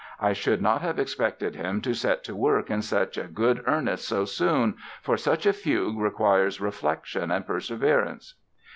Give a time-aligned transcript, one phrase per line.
[0.19, 4.25] I should not have expected him to set to work in such good earnest so
[4.25, 8.33] soon, for such a fugue requires reflection and perseverance".